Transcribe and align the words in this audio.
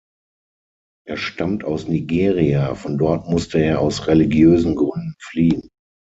Er 1.07 1.15
stammt 1.15 1.63
aus 1.63 1.87
Nigeria, 1.87 2.73
von 2.73 2.97
dort 2.97 3.29
musste 3.29 3.59
er 3.59 3.79
aus 3.81 4.07
religiösen 4.07 4.75
Gründen 4.75 5.13
fliehen. 5.19 5.69